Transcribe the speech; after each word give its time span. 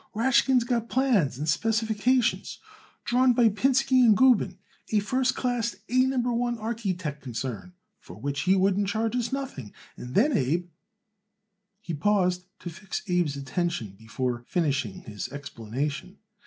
Rashkin's 0.15 0.63
got 0.63 0.89
plans 0.89 1.37
and 1.37 1.47
specifications 1.47 2.57
drawn 3.05 3.33
by 3.33 3.49
Pinsky 3.49 4.11
& 4.13 4.15
Gubin, 4.15 4.57
a 4.91 4.97
first 4.99 5.35
class, 5.35 5.75
A 5.89 6.05
Number 6.07 6.33
One 6.33 6.57
archy 6.57 6.95
teck 6.95 7.21
concern, 7.21 7.73
for 7.99 8.15
which 8.15 8.39
he 8.41 8.55
wouldn't 8.55 8.87
charge 8.87 9.15
us 9.15 9.31
nothing, 9.31 9.73
and 9.95 10.15
then, 10.15 10.35
Abe" 10.35 10.69
He 11.83 11.93
paused 11.93 12.47
to 12.61 12.71
fix 12.71 13.03
Abe's 13.07 13.37
attention 13.37 13.91
before 13.91 14.43
finishing 14.47 15.01
his 15.01 15.27
explanation. 15.29 16.17